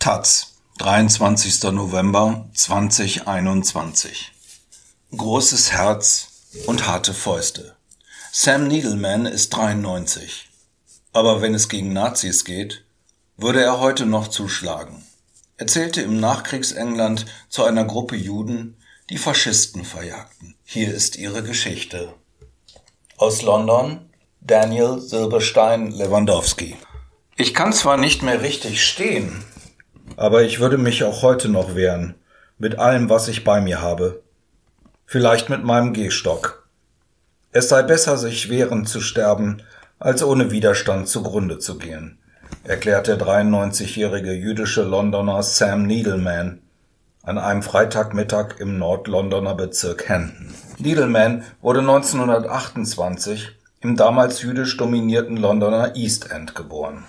[0.00, 1.62] Taz, 23.
[1.72, 4.32] November 2021.
[5.14, 6.28] Großes Herz
[6.64, 7.76] und harte Fäuste.
[8.32, 10.48] Sam Needleman ist 93.
[11.12, 12.82] Aber wenn es gegen Nazis geht,
[13.36, 15.04] würde er heute noch zuschlagen.
[15.58, 18.78] Er zählte im Nachkriegsengland zu einer Gruppe Juden,
[19.10, 20.54] die Faschisten verjagten.
[20.64, 22.14] Hier ist ihre Geschichte.
[23.18, 24.08] Aus London
[24.40, 26.78] Daniel Silberstein Lewandowski.
[27.36, 29.44] Ich kann zwar nicht mehr richtig stehen,
[30.20, 32.14] aber ich würde mich auch heute noch wehren,
[32.58, 34.22] mit allem, was ich bei mir habe.
[35.06, 36.68] Vielleicht mit meinem Gehstock.
[37.52, 39.62] Es sei besser, sich wehren zu sterben,
[39.98, 42.18] als ohne Widerstand zugrunde zu gehen,
[42.64, 46.60] erklärt der 93-jährige jüdische Londoner Sam Needleman
[47.22, 50.52] an einem Freitagmittag im Nordlondoner Bezirk Hendon.
[50.76, 57.04] Needleman wurde 1928 im damals jüdisch dominierten Londoner East End geboren.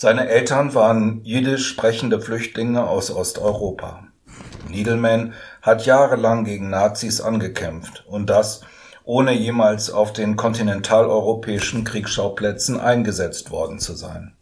[0.00, 4.04] Seine Eltern waren jiddisch sprechende Flüchtlinge aus Osteuropa.
[4.68, 8.60] Needleman hat jahrelang gegen Nazis angekämpft und das,
[9.02, 14.34] ohne jemals auf den kontinentaleuropäischen Kriegsschauplätzen eingesetzt worden zu sein.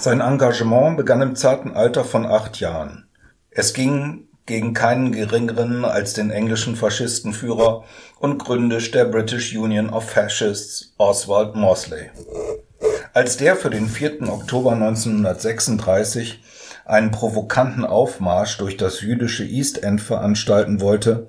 [0.00, 3.04] Sein Engagement begann im zarten Alter von acht Jahren.
[3.50, 7.84] Es ging gegen keinen geringeren als den englischen Faschistenführer
[8.20, 12.08] und Gründisch der British Union of Fascists Oswald Mosley.
[13.14, 14.22] Als der für den 4.
[14.28, 16.40] Oktober 1936
[16.86, 21.26] einen provokanten Aufmarsch durch das jüdische East End veranstalten wollte,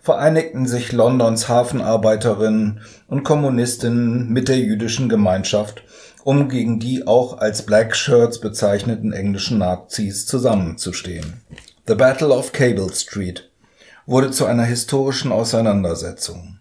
[0.00, 5.84] vereinigten sich Londons Hafenarbeiterinnen und Kommunistinnen mit der jüdischen Gemeinschaft,
[6.24, 11.42] um gegen die auch als Black Shirts bezeichneten englischen Nazis zusammenzustehen.
[11.86, 13.50] The Battle of Cable Street
[14.04, 16.59] wurde zu einer historischen Auseinandersetzung.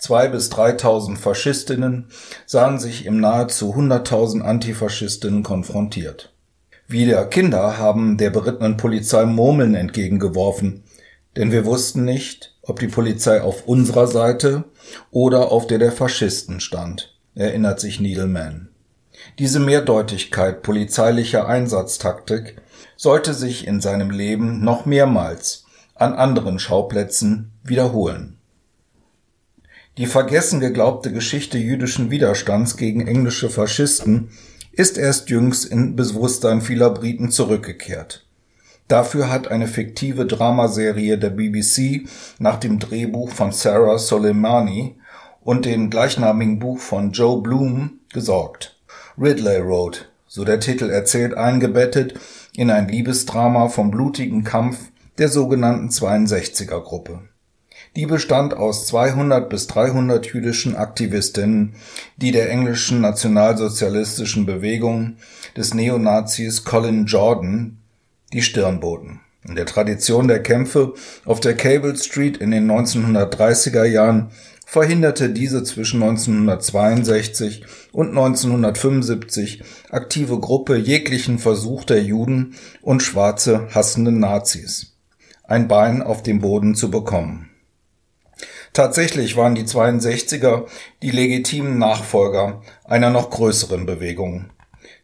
[0.00, 2.06] Zwei bis dreitausend Faschistinnen
[2.46, 6.32] sahen sich im nahezu hunderttausend Antifaschistinnen konfrontiert.
[6.88, 10.84] Wieder Kinder haben der berittenen Polizei Murmeln entgegengeworfen,
[11.36, 14.64] denn wir wussten nicht, ob die Polizei auf unserer Seite
[15.10, 18.70] oder auf der der Faschisten stand, erinnert sich Needleman.
[19.38, 22.56] Diese Mehrdeutigkeit polizeilicher Einsatztaktik
[22.96, 28.39] sollte sich in seinem Leben noch mehrmals an anderen Schauplätzen wiederholen.
[29.98, 34.30] Die vergessen geglaubte Geschichte jüdischen Widerstands gegen englische Faschisten
[34.72, 38.26] ist erst jüngst in Bewusstsein vieler Briten zurückgekehrt.
[38.86, 42.08] Dafür hat eine fiktive Dramaserie der BBC
[42.38, 44.96] nach dem Drehbuch von Sarah Soleimani
[45.42, 48.80] und dem gleichnamigen Buch von Joe Bloom gesorgt.
[49.18, 52.14] Ridley Road, so der Titel erzählt, eingebettet
[52.56, 54.78] in ein Liebesdrama vom blutigen Kampf
[55.18, 57.29] der sogenannten 62er Gruppe.
[57.96, 61.74] Die bestand aus 200 bis 300 jüdischen Aktivistinnen,
[62.16, 65.16] die der englischen nationalsozialistischen Bewegung
[65.56, 67.78] des Neonazis Colin Jordan
[68.32, 69.20] die Stirn boten.
[69.42, 74.30] In der Tradition der Kämpfe auf der Cable Street in den 1930er Jahren
[74.66, 84.20] verhinderte diese zwischen 1962 und 1975 aktive Gruppe jeglichen Versuch der Juden und schwarze hassenden
[84.20, 84.94] Nazis,
[85.42, 87.49] ein Bein auf dem Boden zu bekommen.
[88.72, 90.66] Tatsächlich waren die 62er
[91.02, 94.50] die legitimen Nachfolger einer noch größeren Bewegung.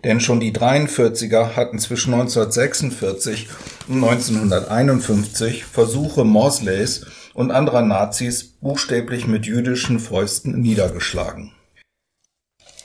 [0.05, 3.49] Denn schon die 43er hatten zwischen 1946
[3.89, 11.53] und 1951 Versuche Mosleys und anderer Nazis buchstäblich mit jüdischen Fäusten niedergeschlagen.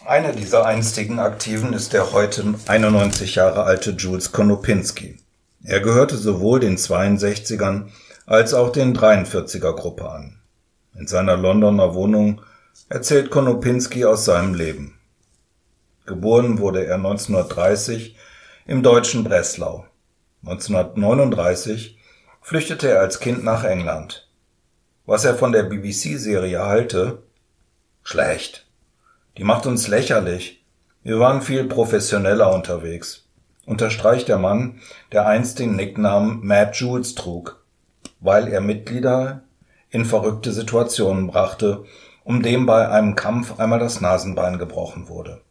[0.05, 5.17] Einer dieser einstigen Aktiven ist der heute 91 Jahre alte Jules Konopinski.
[5.63, 7.89] Er gehörte sowohl den 62ern
[8.25, 10.40] als auch den 43er Gruppe an.
[10.93, 12.41] In seiner Londoner Wohnung
[12.89, 14.99] erzählt Konopinski aus seinem Leben.
[16.05, 18.17] Geboren wurde er 1930
[18.65, 19.85] im deutschen Breslau.
[20.43, 21.97] 1939
[22.41, 24.27] flüchtete er als Kind nach England.
[25.05, 27.23] Was er von der BBC-Serie halte?
[28.03, 28.67] Schlecht.
[29.37, 30.65] Die macht uns lächerlich.
[31.03, 33.27] Wir waren viel professioneller unterwegs.
[33.65, 37.63] Unterstreicht der Mann, der einst den Nicknamen Mad Jules trug,
[38.19, 39.43] weil er Mitglieder
[39.91, 41.83] in verrückte Situationen brachte,
[42.23, 45.41] um dem bei einem Kampf einmal das Nasenbein gebrochen wurde.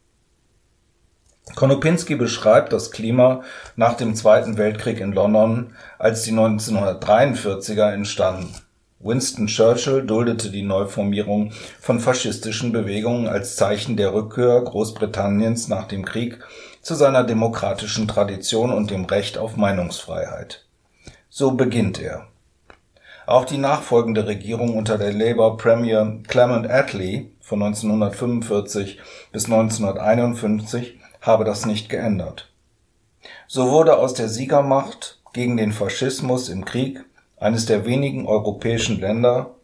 [1.55, 3.43] Konopinski beschreibt das Klima
[3.75, 8.53] nach dem Zweiten Weltkrieg in London, als die 1943er entstanden.
[8.99, 16.05] Winston Churchill duldete die Neuformierung von faschistischen Bewegungen als Zeichen der Rückkehr Großbritanniens nach dem
[16.05, 16.39] Krieg
[16.81, 20.65] zu seiner demokratischen Tradition und dem Recht auf Meinungsfreiheit.
[21.29, 22.27] So beginnt er
[23.31, 28.99] auch die nachfolgende Regierung unter der Labour Premier Clement Attlee von 1945
[29.31, 32.51] bis 1951 habe das nicht geändert.
[33.47, 37.03] So wurde aus der Siegermacht gegen den Faschismus im Krieg
[37.37, 39.55] eines der wenigen europäischen Länder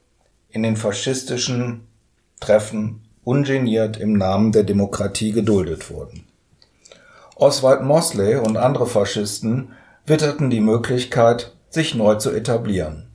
[0.49, 1.87] in den faschistischen
[2.39, 6.25] Treffen ungeniert im Namen der Demokratie geduldet wurden.
[7.35, 9.73] Oswald Mosley und andere Faschisten
[10.05, 13.06] witterten die Möglichkeit, sich neu zu etablieren,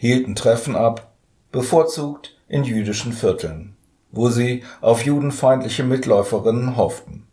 [0.00, 1.12] hielten Treffen ab,
[1.52, 3.76] bevorzugt in jüdischen Vierteln,
[4.10, 7.26] wo sie auf judenfeindliche Mitläuferinnen hofften.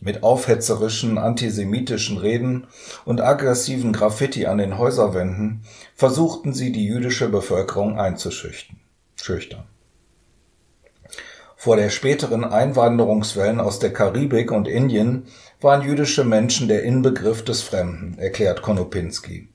[0.00, 2.68] Mit aufhetzerischen antisemitischen Reden
[3.04, 5.64] und aggressiven Graffiti an den Häuserwänden
[5.96, 9.64] versuchten sie die jüdische Bevölkerung einzuschüchtern.
[11.56, 15.26] Vor der späteren Einwanderungswellen aus der Karibik und Indien
[15.60, 19.48] waren jüdische Menschen der Inbegriff des Fremden, erklärt Konopinski.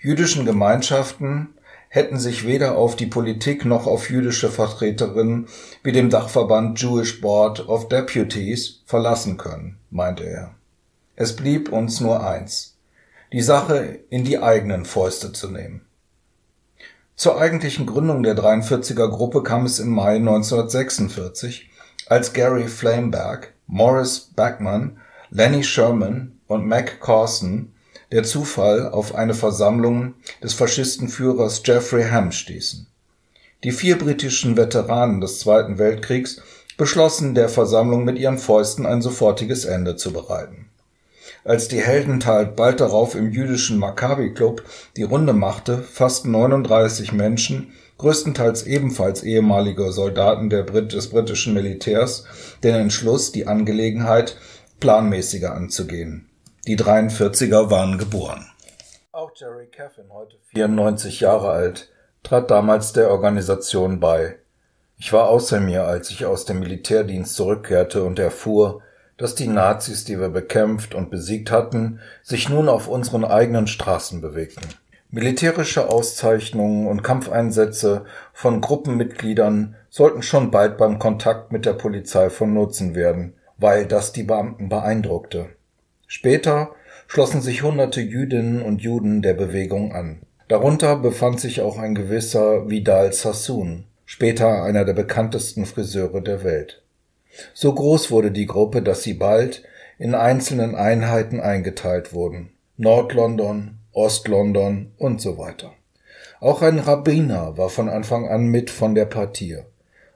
[0.00, 1.54] Jüdischen Gemeinschaften
[1.88, 5.48] hätten sich weder auf die Politik noch auf jüdische Vertreterinnen
[5.82, 10.54] wie dem Dachverband Jewish Board of Deputies verlassen können, meinte er.
[11.16, 12.76] Es blieb uns nur eins,
[13.32, 15.82] die Sache in die eigenen Fäuste zu nehmen.
[17.16, 21.68] Zur eigentlichen Gründung der 43er Gruppe kam es im Mai 1946,
[22.06, 24.98] als Gary Flameberg, Morris Backman,
[25.30, 27.72] Lenny Sherman und Mac Carson
[28.10, 32.86] der Zufall auf eine Versammlung des Faschistenführers Jeffrey Ham stießen.
[33.64, 36.40] Die vier britischen Veteranen des Zweiten Weltkriegs
[36.76, 40.66] beschlossen, der Versammlung mit ihren Fäusten ein sofortiges Ende zu bereiten.
[41.44, 44.62] Als die Heldentat bald darauf im jüdischen Maccabi Club
[44.96, 52.24] die Runde machte, fassten 39 Menschen, größtenteils ebenfalls ehemalige Soldaten Brit des britischen Militärs,
[52.62, 54.36] den Entschluss, die Angelegenheit
[54.78, 56.27] planmäßiger anzugehen
[56.68, 58.44] die 43er waren geboren.
[59.10, 61.88] Auch Jerry Caffin, heute 94 Jahre alt,
[62.22, 64.36] trat damals der Organisation bei.
[64.98, 68.82] Ich war außer mir, als ich aus dem Militärdienst zurückkehrte und erfuhr,
[69.16, 74.20] dass die Nazis, die wir bekämpft und besiegt hatten, sich nun auf unseren eigenen Straßen
[74.20, 74.68] bewegten.
[75.10, 78.04] Militärische Auszeichnungen und Kampfeinsätze
[78.34, 84.12] von Gruppenmitgliedern sollten schon bald beim Kontakt mit der Polizei von Nutzen werden, weil das
[84.12, 85.48] die Beamten beeindruckte.
[86.08, 86.74] Später
[87.06, 90.22] schlossen sich hunderte Jüdinnen und Juden der Bewegung an.
[90.48, 96.82] Darunter befand sich auch ein gewisser Vidal Sassoon, später einer der bekanntesten Friseure der Welt.
[97.52, 99.62] So groß wurde die Gruppe, dass sie bald
[99.98, 102.54] in einzelnen Einheiten eingeteilt wurden.
[102.78, 105.74] Nordlondon, Ostlondon und so weiter.
[106.40, 109.58] Auch ein Rabbiner war von Anfang an mit von der Partie.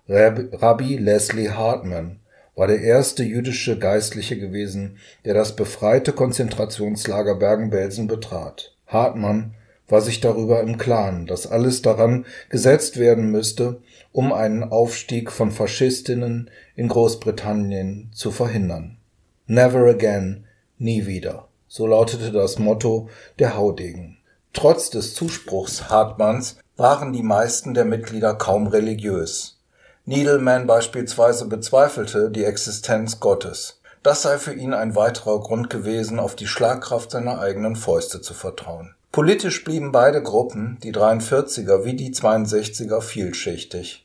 [0.08, 2.20] Rabbi Leslie Hartman
[2.54, 8.76] war der erste jüdische Geistliche gewesen, der das befreite Konzentrationslager Bergen-Belsen betrat.
[8.86, 9.54] Hartmann
[9.88, 13.80] war sich darüber im Klaren, dass alles daran gesetzt werden müsste,
[14.12, 18.98] um einen Aufstieg von Faschistinnen in Großbritannien zu verhindern.
[19.46, 20.44] Never again,
[20.78, 21.48] nie wieder.
[21.68, 23.08] So lautete das Motto
[23.38, 24.18] der Haudegen.
[24.52, 29.61] Trotz des Zuspruchs Hartmanns waren die meisten der Mitglieder kaum religiös.
[30.04, 33.80] Needleman beispielsweise bezweifelte die Existenz Gottes.
[34.02, 38.34] Das sei für ihn ein weiterer Grund gewesen, auf die Schlagkraft seiner eigenen Fäuste zu
[38.34, 38.94] vertrauen.
[39.12, 44.04] Politisch blieben beide Gruppen, die 43er wie die 62er, vielschichtig.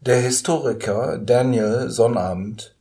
[0.00, 2.74] Der Historiker Daniel Sonnabend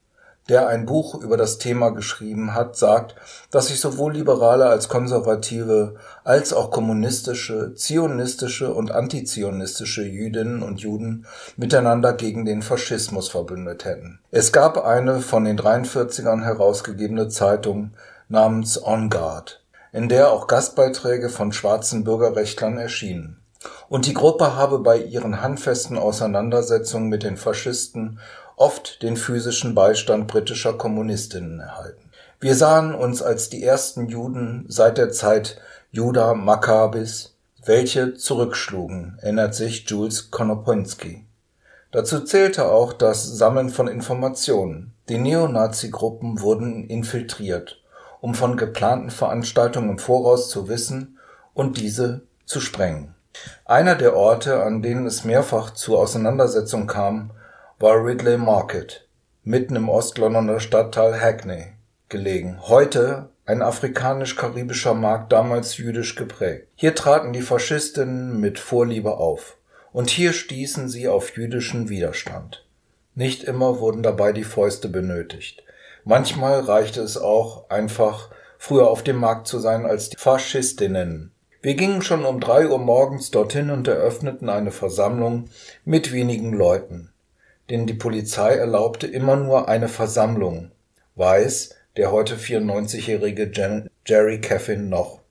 [0.51, 3.15] der ein Buch über das Thema geschrieben hat, sagt,
[3.51, 11.25] dass sich sowohl liberale als konservative als auch kommunistische, zionistische und antizionistische Jüdinnen und Juden
[11.55, 14.19] miteinander gegen den Faschismus verbündet hätten.
[14.29, 17.91] Es gab eine von den 43ern herausgegebene Zeitung
[18.27, 23.37] namens On Guard, in der auch Gastbeiträge von schwarzen Bürgerrechtlern erschienen.
[23.87, 28.19] Und die Gruppe habe bei ihren handfesten Auseinandersetzungen mit den Faschisten
[28.61, 32.11] oft den physischen Beistand britischer Kommunistinnen erhalten.
[32.39, 35.59] Wir sahen uns als die ersten Juden seit der Zeit
[35.91, 37.33] Judah Maccabis,
[37.65, 41.25] welche zurückschlugen, erinnert sich Jules Konopinski.
[41.91, 44.93] Dazu zählte auch das Sammeln von Informationen.
[45.09, 47.81] Die Neonazi-Gruppen wurden infiltriert,
[48.21, 51.17] um von geplanten Veranstaltungen im Voraus zu wissen
[51.55, 53.15] und diese zu sprengen.
[53.65, 57.31] Einer der Orte, an denen es mehrfach zu Auseinandersetzungen kam,
[57.81, 59.07] war Ridley Market,
[59.43, 61.73] mitten im Ostlondoner Stadtteil Hackney
[62.09, 66.67] gelegen, heute ein afrikanisch-karibischer Markt, damals jüdisch geprägt.
[66.75, 69.57] Hier traten die Faschistinnen mit Vorliebe auf,
[69.93, 72.67] und hier stießen sie auf jüdischen Widerstand.
[73.15, 75.63] Nicht immer wurden dabei die Fäuste benötigt.
[76.03, 81.31] Manchmal reichte es auch einfach, früher auf dem Markt zu sein als die Faschistinnen.
[81.63, 85.45] Wir gingen schon um drei Uhr morgens dorthin und eröffneten eine Versammlung
[85.83, 87.11] mit wenigen Leuten
[87.71, 90.71] denn die Polizei erlaubte immer nur eine Versammlung,
[91.15, 93.51] weiß, der heute 94-jährige
[94.05, 95.21] Jerry Caffin noch.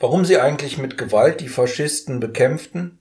[0.00, 2.98] Warum sie eigentlich mit Gewalt die Faschisten bekämpften?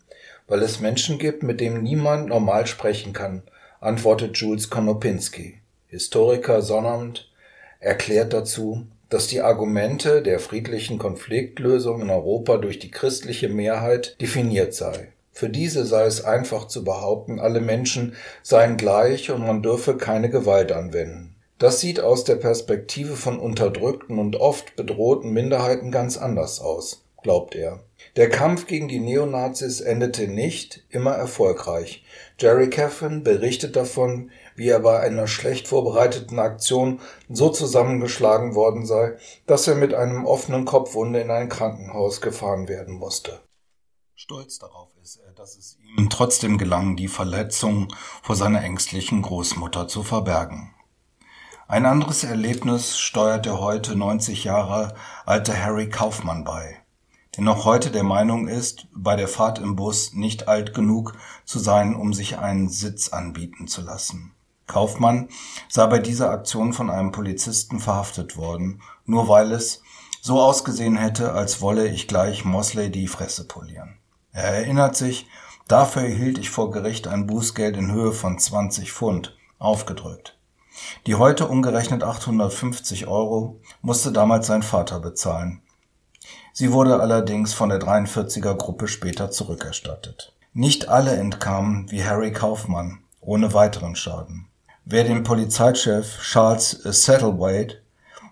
[0.47, 3.43] Weil es Menschen gibt, mit denen niemand normal sprechen kann,
[3.79, 5.59] antwortet Jules Konopinski.
[5.87, 7.31] Historiker Sonnabend
[7.79, 14.73] erklärt dazu, dass die Argumente der friedlichen Konfliktlösung in Europa durch die christliche Mehrheit definiert
[14.73, 15.13] sei.
[15.31, 20.29] Für diese sei es einfach zu behaupten, alle Menschen seien gleich und man dürfe keine
[20.29, 21.35] Gewalt anwenden.
[21.57, 27.55] Das sieht aus der Perspektive von unterdrückten und oft bedrohten Minderheiten ganz anders aus, glaubt
[27.55, 27.81] er.
[28.15, 32.03] Der Kampf gegen die Neonazis endete nicht immer erfolgreich.
[32.39, 39.13] Jerry Caffin berichtet davon, wie er bei einer schlecht vorbereiteten Aktion so zusammengeschlagen worden sei,
[39.45, 43.39] dass er mit einem offenen Kopfwunde in ein Krankenhaus gefahren werden musste.
[44.23, 49.87] Stolz darauf ist er, dass es ihm trotzdem gelang, die Verletzung vor seiner ängstlichen Großmutter
[49.87, 50.75] zu verbergen.
[51.67, 54.93] Ein anderes Erlebnis steuert der heute 90 Jahre
[55.25, 56.77] alte Harry Kaufmann bei,
[57.35, 61.57] der noch heute der Meinung ist, bei der Fahrt im Bus nicht alt genug zu
[61.57, 64.35] sein, um sich einen Sitz anbieten zu lassen.
[64.67, 65.29] Kaufmann
[65.67, 69.81] sei bei dieser Aktion von einem Polizisten verhaftet worden, nur weil es
[70.21, 73.97] so ausgesehen hätte, als wolle ich gleich Mosley die Fresse polieren.
[74.33, 75.27] Er erinnert sich,
[75.67, 80.37] dafür erhielt ich vor Gericht ein Bußgeld in Höhe von 20 Pfund, aufgedrückt.
[81.05, 85.61] Die heute umgerechnet 850 Euro musste damals sein Vater bezahlen.
[86.53, 90.33] Sie wurde allerdings von der 43er Gruppe später zurückerstattet.
[90.53, 94.47] Nicht alle entkamen wie Harry Kaufmann ohne weiteren Schaden.
[94.83, 97.81] Wer dem Polizeichef Charles Satterthwaite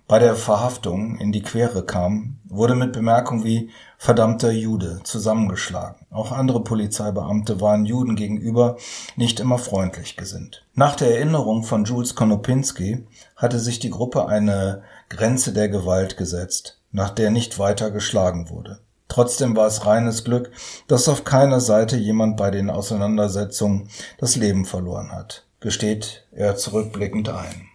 [0.09, 6.07] bei der Verhaftung in die Quere kam, wurde mit Bemerkungen wie verdammter Jude zusammengeschlagen.
[6.09, 8.77] Auch andere Polizeibeamte waren Juden gegenüber
[9.17, 10.65] nicht immer freundlich gesinnt.
[10.73, 16.79] Nach der Erinnerung von Jules Konopinski hatte sich die Gruppe eine Grenze der Gewalt gesetzt,
[16.91, 18.79] nach der nicht weiter geschlagen wurde.
[19.09, 20.49] Trotzdem war es reines Glück,
[20.87, 27.29] dass auf keiner Seite jemand bei den Auseinandersetzungen das Leben verloren hat, gesteht er zurückblickend
[27.29, 27.68] ein.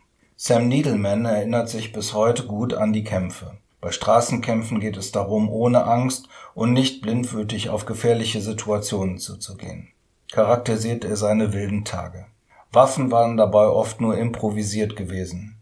[0.47, 3.53] Sam Needleman erinnert sich bis heute gut an die Kämpfe.
[3.81, 9.89] Bei Straßenkämpfen geht es darum, ohne Angst und nicht blindwütig auf gefährliche Situationen zuzugehen.
[10.31, 12.27] Charakterisiert er seine wilden Tage.
[12.73, 15.57] Waffen waren dabei oft nur improvisiert gewesen.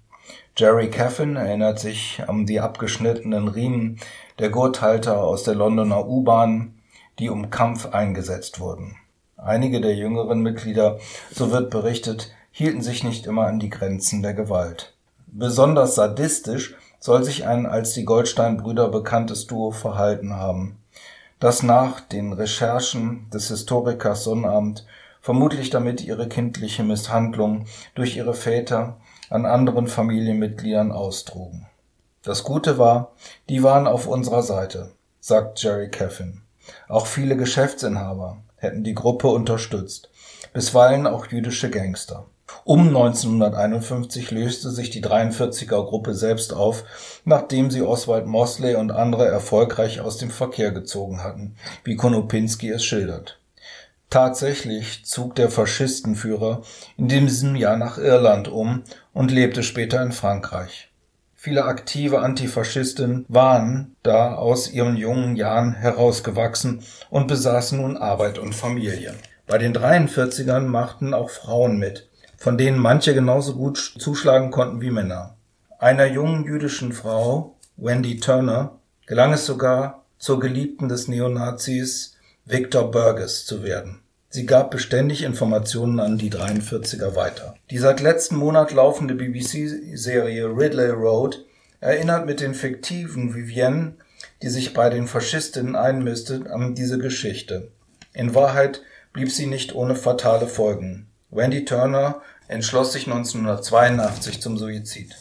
[0.56, 4.00] Jerry Caffin erinnert sich an die abgeschnittenen Riemen
[4.40, 6.74] der Gurthalter aus der Londoner U-Bahn,
[7.20, 8.96] die um Kampf eingesetzt wurden.
[9.36, 10.98] Einige der jüngeren Mitglieder,
[11.30, 14.94] so wird berichtet, hielten sich nicht immer an die Grenzen der Gewalt.
[15.26, 20.78] Besonders sadistisch soll sich ein als die Goldstein-Brüder bekanntes Duo verhalten haben,
[21.40, 24.86] das nach den Recherchen des Historikers Sonnabend
[25.22, 28.98] vermutlich damit ihre kindliche Misshandlung durch ihre Väter
[29.30, 31.66] an anderen Familienmitgliedern austrugen.
[32.22, 33.12] Das Gute war,
[33.48, 36.42] die waren auf unserer Seite, sagt Jerry Caffin.
[36.88, 40.10] Auch viele Geschäftsinhaber hätten die Gruppe unterstützt,
[40.52, 42.26] bisweilen auch jüdische Gangster.
[42.64, 46.84] Um 1951 löste sich die 43er-Gruppe selbst auf,
[47.24, 52.84] nachdem sie Oswald Mosley und andere erfolgreich aus dem Verkehr gezogen hatten, wie Konopinski es
[52.84, 53.38] schildert.
[54.10, 56.62] Tatsächlich zog der Faschistenführer
[56.98, 58.82] in diesem Jahr nach Irland um
[59.14, 60.90] und lebte später in Frankreich.
[61.34, 68.54] Viele aktive Antifaschisten waren da aus ihren jungen Jahren herausgewachsen und besaßen nun Arbeit und
[68.54, 69.14] Familie.
[69.48, 72.08] Bei den 43ern machten auch Frauen mit
[72.42, 75.36] von denen manche genauso gut zuschlagen konnten wie Männer.
[75.78, 83.46] Einer jungen jüdischen Frau, Wendy Turner, gelang es sogar, zur Geliebten des Neonazis Victor Burgess
[83.46, 84.00] zu werden.
[84.28, 87.54] Sie gab beständig Informationen an die 43er weiter.
[87.70, 91.44] Die seit letzten Monat laufende BBC-Serie Ridley Road
[91.78, 93.94] erinnert mit den fiktiven Vivienne,
[94.42, 97.70] die sich bei den Faschistinnen einmisste, an diese Geschichte.
[98.12, 98.82] In Wahrheit
[99.12, 101.06] blieb sie nicht ohne fatale Folgen.
[101.34, 105.16] Wendy Turner entschloss sich 1982 zum Suizid.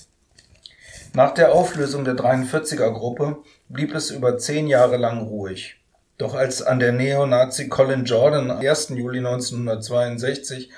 [1.13, 3.37] Nach der Auflösung der 43er-Gruppe
[3.69, 5.77] blieb es über zehn Jahre lang ruhig.
[6.17, 8.89] Doch als an der Neonazi Colin Jordan am 1.
[8.89, 10.69] Juli 1962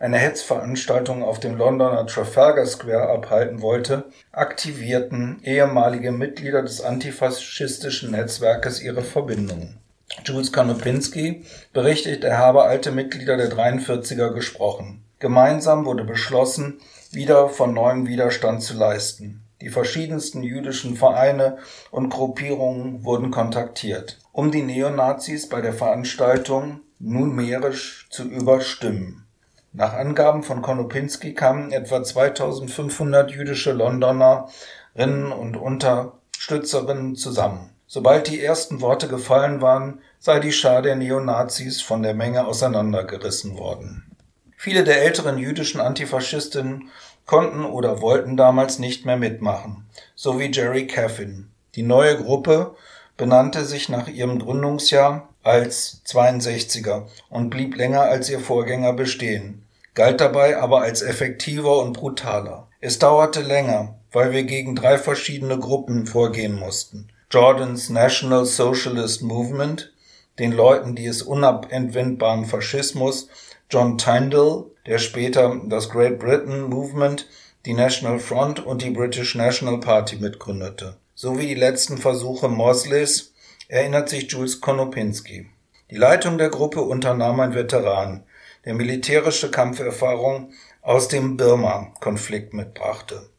[0.00, 8.80] eine Hetzveranstaltung auf dem Londoner Trafalgar Square abhalten wollte, aktivierten ehemalige Mitglieder des antifaschistischen Netzwerkes
[8.80, 9.78] ihre Verbindungen.
[10.24, 15.04] Jules Kanopinski berichtet, er habe alte Mitglieder der 43er gesprochen.
[15.18, 19.42] Gemeinsam wurde beschlossen, wieder von neuem Widerstand zu leisten.
[19.60, 21.58] Die verschiedensten jüdischen Vereine
[21.90, 29.26] und Gruppierungen wurden kontaktiert, um die Neonazis bei der Veranstaltung numerisch zu überstimmen.
[29.72, 34.48] Nach Angaben von Konopinski kamen etwa 2500 jüdische Londoner
[34.94, 37.70] Unterstützerinnen und Unterstützerinnen zusammen.
[37.92, 43.58] Sobald die ersten Worte gefallen waren, sei die Schar der Neonazis von der Menge auseinandergerissen
[43.58, 44.16] worden.
[44.56, 46.88] Viele der älteren jüdischen Antifaschistinnen
[47.26, 51.50] konnten oder wollten damals nicht mehr mitmachen, so wie Jerry Caffin.
[51.74, 52.76] Die neue Gruppe
[53.16, 60.20] benannte sich nach ihrem Gründungsjahr als 62er und blieb länger als ihr Vorgänger bestehen, galt
[60.20, 62.68] dabei aber als effektiver und brutaler.
[62.80, 67.08] Es dauerte länger, weil wir gegen drei verschiedene Gruppen vorgehen mussten.
[67.32, 69.92] Jordans National Socialist Movement,
[70.40, 73.28] den Leuten, die es unabwendbaren Faschismus,
[73.70, 77.28] John Tyndall, der später das Great Britain Movement,
[77.66, 83.32] die National Front und die British National Party mitgründete, sowie die letzten Versuche Mosleys,
[83.68, 85.48] erinnert sich Jules Konopinski.
[85.92, 88.24] Die Leitung der Gruppe unternahm ein Veteran,
[88.64, 93.29] der militärische Kampferfahrung aus dem Birma-Konflikt mitbrachte.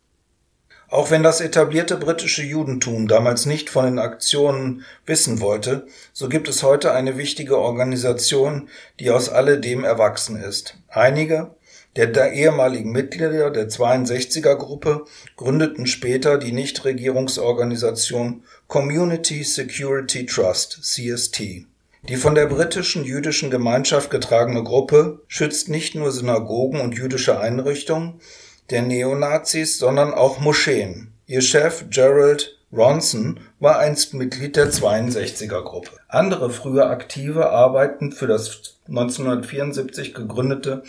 [0.91, 6.49] Auch wenn das etablierte britische Judentum damals nicht von den Aktionen wissen wollte, so gibt
[6.49, 8.67] es heute eine wichtige Organisation,
[8.99, 10.75] die aus alledem erwachsen ist.
[10.89, 11.55] Einige
[11.95, 15.05] der ehemaligen Mitglieder der 62er Gruppe
[15.37, 21.67] gründeten später die Nichtregierungsorganisation Community Security Trust CST.
[22.09, 28.19] Die von der britischen jüdischen Gemeinschaft getragene Gruppe schützt nicht nur Synagogen und jüdische Einrichtungen,
[28.71, 31.13] der Neonazis, sondern auch Moscheen.
[31.27, 35.91] Ihr Chef Gerald Ronson war einst Mitglied der 62er-Gruppe.
[36.07, 40.83] Andere frühe Aktive arbeiten für das 1974 gegründete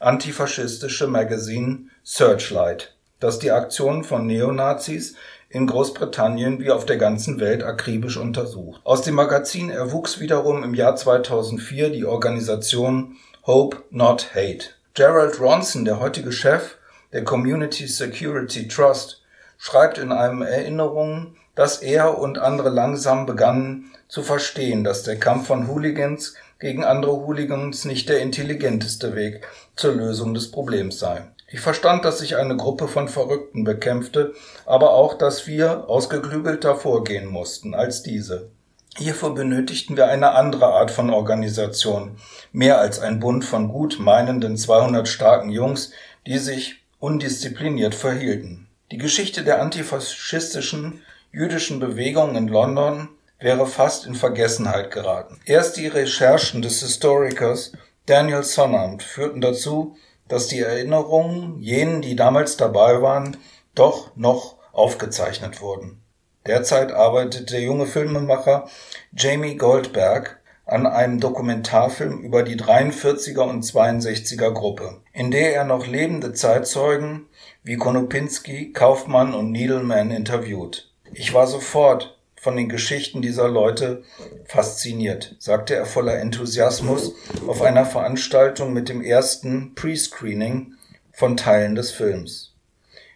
[0.00, 5.14] antifaschistische Magazin Searchlight, das die Aktionen von Neonazis
[5.48, 8.80] in Großbritannien wie auf der ganzen Welt akribisch untersucht.
[8.84, 13.16] Aus dem Magazin erwuchs wiederum im Jahr 2004 die Organisation
[13.46, 14.70] Hope Not Hate.
[14.94, 16.77] Gerald Ronson, der heutige Chef
[17.12, 19.22] der Community Security Trust,
[19.56, 25.48] schreibt in einem Erinnerungen, dass er und andere langsam begannen zu verstehen, dass der Kampf
[25.48, 31.24] von Hooligans gegen andere Hooligans nicht der intelligenteste Weg zur Lösung des Problems sei.
[31.50, 34.34] Ich verstand, dass sich eine Gruppe von Verrückten bekämpfte,
[34.66, 38.50] aber auch, dass wir ausgeklügelter vorgehen mussten als diese.
[38.96, 42.18] Hierfür benötigten wir eine andere Art von Organisation,
[42.52, 45.92] mehr als ein Bund von gut meinenden 200 starken Jungs,
[46.26, 48.68] die sich undiszipliniert verhielten.
[48.90, 53.08] Die Geschichte der antifaschistischen jüdischen Bewegung in London
[53.38, 55.40] wäre fast in Vergessenheit geraten.
[55.44, 57.72] Erst die Recherchen des Historikers
[58.06, 59.96] Daniel Sonnant führten dazu,
[60.28, 63.36] dass die Erinnerungen jenen, die damals dabei waren,
[63.74, 66.02] doch noch aufgezeichnet wurden.
[66.46, 68.68] Derzeit arbeitet der junge Filmemacher
[69.12, 70.37] Jamie Goldberg
[70.68, 77.26] an einem Dokumentarfilm über die 43er und 62er Gruppe, in der er noch lebende Zeitzeugen
[77.62, 80.92] wie Konopinski, Kaufmann und Needleman interviewt.
[81.14, 84.02] Ich war sofort von den Geschichten dieser Leute
[84.44, 87.14] fasziniert, sagte er voller Enthusiasmus
[87.46, 90.74] auf einer Veranstaltung mit dem ersten Pre-Screening
[91.12, 92.54] von Teilen des Films.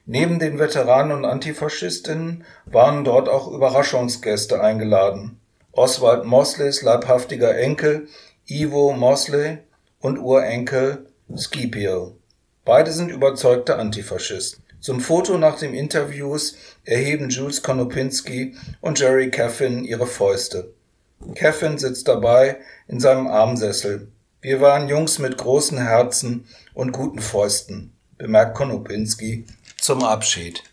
[0.06, 5.38] Neben den Veteranen und Antifaschistinnen waren dort auch Überraschungsgäste eingeladen.
[5.72, 8.06] Oswald Mosleys leibhaftiger Enkel
[8.46, 9.58] Ivo Mosley
[10.00, 12.16] und Urenkel Scipio.
[12.64, 14.62] Beide sind überzeugte Antifaschisten.
[14.80, 20.74] Zum Foto nach dem Interviews erheben Jules Konopinski und Jerry Caffin ihre Fäuste.
[21.34, 22.58] Caffin sitzt dabei
[22.88, 24.08] in seinem Armsessel.
[24.40, 29.46] Wir waren Jungs mit großen Herzen und guten Fäusten, bemerkt Konopinski
[29.80, 30.64] zum Abschied.